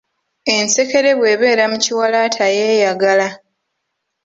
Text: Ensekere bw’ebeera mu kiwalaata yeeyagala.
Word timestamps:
Ensekere 0.55 1.11
bw’ebeera 1.17 1.63
mu 1.71 1.77
kiwalaata 1.83 2.45
yeeyagala. 2.57 3.27